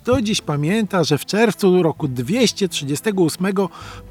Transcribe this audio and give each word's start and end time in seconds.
Kto 0.00 0.22
dziś 0.22 0.40
pamięta, 0.40 1.04
że 1.04 1.18
w 1.18 1.26
czerwcu 1.26 1.82
roku 1.82 2.08
238 2.08 3.46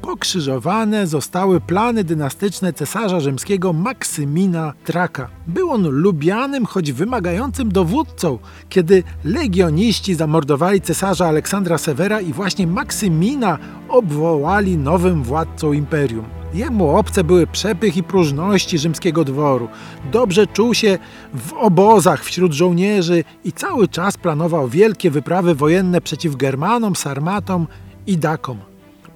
pokrzyżowane 0.00 1.06
zostały 1.06 1.60
plany 1.60 2.04
dynastyczne 2.04 2.72
cesarza 2.72 3.20
rzymskiego 3.20 3.72
Maksymina 3.72 4.72
Traka. 4.84 5.28
Był 5.46 5.70
on 5.70 5.88
lubianym, 5.88 6.66
choć 6.66 6.92
wymagającym 6.92 7.72
dowódcą, 7.72 8.38
kiedy 8.68 9.02
legioniści 9.24 10.14
zamordowali 10.14 10.80
cesarza 10.80 11.26
Aleksandra 11.26 11.78
Severa 11.78 12.20
i 12.20 12.32
właśnie 12.32 12.66
Maksymina 12.66 13.58
obwołali 13.88 14.78
nowym 14.78 15.22
władcą 15.22 15.72
imperium. 15.72 16.37
Jemu 16.54 16.96
obce 16.96 17.24
były 17.24 17.46
przepych 17.46 17.96
i 17.96 18.02
próżności 18.02 18.78
rzymskiego 18.78 19.24
dworu. 19.24 19.68
Dobrze 20.12 20.46
czuł 20.46 20.74
się 20.74 20.98
w 21.34 21.52
obozach 21.52 22.24
wśród 22.24 22.52
żołnierzy 22.52 23.24
i 23.44 23.52
cały 23.52 23.88
czas 23.88 24.16
planował 24.16 24.68
wielkie 24.68 25.10
wyprawy 25.10 25.54
wojenne 25.54 26.00
przeciw 26.00 26.36
Germanom, 26.36 26.96
Sarmatom 26.96 27.66
i 28.06 28.16
Dakom. 28.16 28.58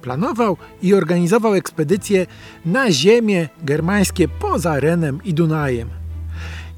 Planował 0.01 0.57
i 0.81 0.93
organizował 0.93 1.53
ekspedycje 1.53 2.25
na 2.65 2.91
ziemie 2.91 3.49
germańskie 3.63 4.27
poza 4.27 4.79
Renem 4.79 5.19
i 5.23 5.33
Dunajem. 5.33 5.89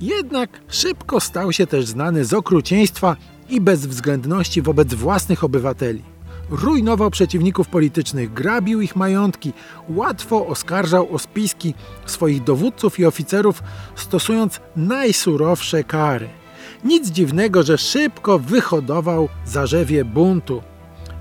Jednak 0.02 0.50
szybko 0.68 1.20
stał 1.20 1.54
się 1.54 1.68
też 1.68 1.86
znany 1.86 2.26
z 2.26 2.34
okrucieństwa 2.34 3.16
i 3.50 3.62
bezwzględności 3.62 4.62
wobec 4.62 4.94
własnych 4.94 5.44
obywateli 5.44 6.15
rujnował 6.50 7.12
przeciwników 7.12 7.68
politycznych, 7.68 8.34
grabił 8.34 8.82
ich 8.82 8.96
majątki, 8.96 9.54
łatwo 9.90 10.48
oskarżał 10.48 11.14
o 11.14 11.20
spiski 11.20 11.74
swoich 12.06 12.44
dowódców 12.44 13.00
i 13.00 13.06
oficerów, 13.06 13.64
stosując 13.96 14.60
najsurowsze 14.76 15.84
kary. 15.84 16.30
Nic 16.84 17.10
dziwnego, 17.10 17.64
że 17.64 17.78
szybko 17.78 18.40
wyhodował 18.40 19.30
zarzewie 19.46 20.06
buntu. 20.06 20.62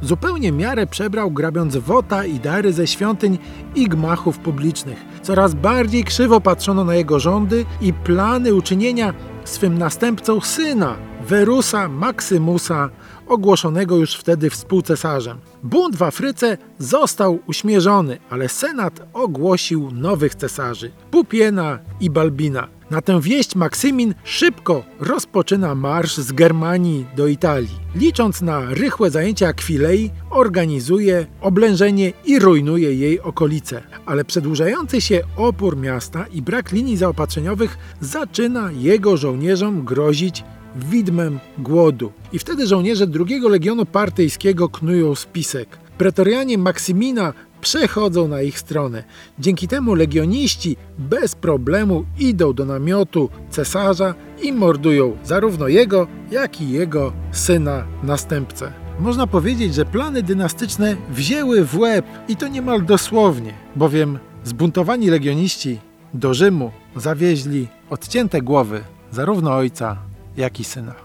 Zupełnie 0.02 0.52
miarę 0.52 0.86
przebrał, 0.86 1.30
grabiąc 1.30 1.76
wota 1.76 2.24
i 2.24 2.40
dary 2.40 2.72
ze 2.72 2.86
świątyń 2.86 3.38
i 3.74 3.88
gmachów 3.88 4.38
publicznych. 4.38 5.04
Coraz 5.22 5.54
bardziej 5.54 6.04
krzywo 6.04 6.40
patrzono 6.40 6.84
na 6.84 6.94
jego 6.94 7.20
rządy 7.20 7.64
i 7.80 7.92
plany 7.92 8.54
uczynienia 8.54 9.14
swym 9.44 9.78
następcą 9.78 10.40
syna, 10.40 10.96
Werusa 11.28 11.88
Maksymusa, 11.88 12.90
ogłoszonego 13.26 13.96
już 13.96 14.14
wtedy 14.14 14.50
współcesarzem. 14.50 15.38
Bunt 15.62 15.96
w 15.96 16.02
Afryce 16.02 16.58
został 16.78 17.38
uśmierzony, 17.46 18.18
ale 18.30 18.48
Senat 18.48 19.08
ogłosił 19.12 19.90
nowych 19.90 20.34
cesarzy 20.34 20.90
Pupiena 21.10 21.78
i 22.00 22.10
Balbina. 22.10 22.68
Na 22.90 23.02
tę 23.02 23.20
wieść 23.20 23.54
Maksymin 23.54 24.14
szybko 24.24 24.84
rozpoczyna 25.00 25.74
marsz 25.74 26.16
z 26.16 26.32
Germanii 26.32 27.06
do 27.16 27.26
Italii. 27.26 27.78
Licząc 27.94 28.42
na 28.42 28.60
rychłe 28.60 29.10
zajęcie 29.10 29.48
Akwilei, 29.48 30.10
organizuje 30.30 31.26
oblężenie 31.40 32.12
i 32.24 32.38
rujnuje 32.38 32.94
jej 32.94 33.20
okolice. 33.20 33.82
Ale 34.06 34.24
przedłużający 34.24 35.00
się 35.00 35.20
opór 35.36 35.76
miasta 35.76 36.26
i 36.32 36.42
brak 36.42 36.72
linii 36.72 36.96
zaopatrzeniowych 36.96 37.78
zaczyna 38.00 38.70
jego 38.72 39.16
żołnierzom 39.16 39.84
grozić 39.84 40.44
widmem 40.76 41.38
głodu. 41.58 42.12
I 42.32 42.38
wtedy 42.38 42.66
żołnierze 42.66 43.06
drugiego 43.06 43.48
legionu 43.48 43.86
partyjskiego 43.86 44.68
knują 44.68 45.14
spisek. 45.14 45.78
Pretorianie 45.98 46.58
Maksymina 46.58 47.32
przechodzą 47.60 48.28
na 48.28 48.42
ich 48.42 48.58
stronę. 48.58 49.04
Dzięki 49.38 49.68
temu 49.68 49.94
legioniści 49.94 50.76
bez 50.98 51.34
problemu 51.34 52.04
idą 52.18 52.52
do 52.52 52.64
namiotu 52.64 53.28
cesarza 53.50 54.14
i 54.42 54.52
mordują 54.52 55.16
zarówno 55.24 55.68
jego, 55.68 56.06
jak 56.30 56.60
i 56.60 56.70
jego 56.70 57.12
syna 57.32 57.84
następcę. 58.02 58.72
Można 59.00 59.26
powiedzieć, 59.26 59.74
że 59.74 59.84
plany 59.84 60.22
dynastyczne 60.22 60.96
wzięły 61.10 61.64
w 61.64 61.78
łeb 61.78 62.06
i 62.28 62.36
to 62.36 62.48
niemal 62.48 62.84
dosłownie, 62.84 63.54
bowiem 63.76 64.18
zbuntowani 64.44 65.10
legioniści 65.10 65.78
do 66.14 66.34
Rzymu 66.34 66.70
zawieźli 66.96 67.68
odcięte 67.90 68.42
głowy 68.42 68.80
zarówno 69.10 69.54
ojca, 69.54 69.96
jak 70.36 70.60
i 70.60 70.64
syna. 70.64 71.03